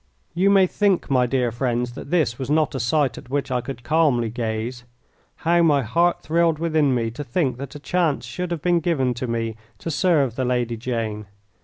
[0.33, 3.61] You may think, my dear friends, that this was not a sight at which I
[3.61, 4.83] could calmly gaze.
[5.45, 9.13] How my heart thrilled within me to think that a chance should have been given
[9.13, 11.27] to me to serve the Lady Jane!